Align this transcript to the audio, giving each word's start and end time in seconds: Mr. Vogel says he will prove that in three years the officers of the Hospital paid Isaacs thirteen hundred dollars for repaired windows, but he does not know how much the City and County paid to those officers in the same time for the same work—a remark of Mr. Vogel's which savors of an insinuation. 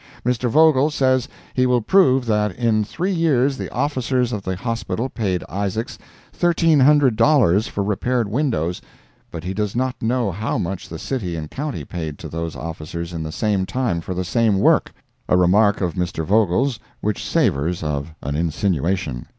Mr. 0.25 0.49
Vogel 0.49 0.89
says 0.89 1.27
he 1.53 1.67
will 1.67 1.79
prove 1.79 2.25
that 2.25 2.55
in 2.55 2.83
three 2.83 3.11
years 3.11 3.55
the 3.55 3.69
officers 3.71 4.33
of 4.33 4.41
the 4.41 4.55
Hospital 4.55 5.09
paid 5.09 5.43
Isaacs 5.47 5.99
thirteen 6.33 6.79
hundred 6.79 7.15
dollars 7.15 7.67
for 7.67 7.83
repaired 7.83 8.27
windows, 8.27 8.81
but 9.29 9.43
he 9.43 9.53
does 9.53 9.75
not 9.75 10.01
know 10.01 10.31
how 10.31 10.57
much 10.57 10.89
the 10.89 10.97
City 10.97 11.35
and 11.35 11.51
County 11.51 11.85
paid 11.85 12.17
to 12.17 12.29
those 12.29 12.55
officers 12.55 13.13
in 13.13 13.21
the 13.21 13.31
same 13.31 13.63
time 13.67 14.01
for 14.01 14.15
the 14.15 14.25
same 14.25 14.57
work—a 14.57 15.37
remark 15.37 15.81
of 15.81 15.93
Mr. 15.93 16.25
Vogel's 16.25 16.79
which 17.01 17.23
savors 17.23 17.83
of 17.83 18.11
an 18.23 18.33
insinuation. 18.35 19.27